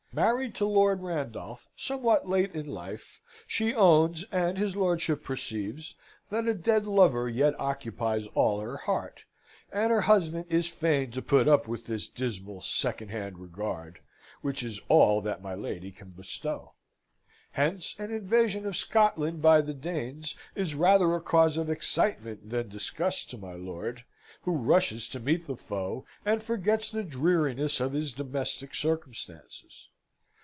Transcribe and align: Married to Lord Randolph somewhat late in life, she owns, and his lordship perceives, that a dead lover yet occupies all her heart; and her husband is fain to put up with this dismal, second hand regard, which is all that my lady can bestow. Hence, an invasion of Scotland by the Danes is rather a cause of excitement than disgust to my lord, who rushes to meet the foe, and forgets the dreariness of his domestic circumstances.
Married 0.13 0.53
to 0.55 0.65
Lord 0.65 1.01
Randolph 1.03 1.69
somewhat 1.73 2.27
late 2.27 2.53
in 2.53 2.67
life, 2.67 3.21
she 3.47 3.73
owns, 3.73 4.25
and 4.29 4.57
his 4.57 4.75
lordship 4.75 5.23
perceives, 5.23 5.95
that 6.29 6.49
a 6.49 6.53
dead 6.53 6.85
lover 6.85 7.29
yet 7.29 7.57
occupies 7.57 8.27
all 8.35 8.59
her 8.59 8.75
heart; 8.75 9.23
and 9.71 9.89
her 9.89 10.01
husband 10.01 10.47
is 10.49 10.67
fain 10.67 11.11
to 11.11 11.21
put 11.21 11.47
up 11.47 11.65
with 11.65 11.85
this 11.87 12.09
dismal, 12.09 12.59
second 12.59 13.07
hand 13.07 13.39
regard, 13.39 14.01
which 14.41 14.63
is 14.63 14.81
all 14.89 15.21
that 15.21 15.41
my 15.41 15.55
lady 15.55 15.93
can 15.93 16.09
bestow. 16.09 16.73
Hence, 17.51 17.95
an 17.97 18.11
invasion 18.11 18.65
of 18.65 18.75
Scotland 18.75 19.41
by 19.41 19.61
the 19.61 19.73
Danes 19.73 20.35
is 20.55 20.75
rather 20.75 21.15
a 21.15 21.21
cause 21.21 21.55
of 21.55 21.69
excitement 21.69 22.49
than 22.49 22.67
disgust 22.67 23.29
to 23.29 23.37
my 23.37 23.53
lord, 23.53 24.03
who 24.41 24.51
rushes 24.51 25.07
to 25.07 25.21
meet 25.21 25.47
the 25.47 25.55
foe, 25.55 26.05
and 26.25 26.43
forgets 26.43 26.91
the 26.91 27.01
dreariness 27.05 27.79
of 27.79 27.93
his 27.93 28.11
domestic 28.11 28.75
circumstances. 28.75 29.87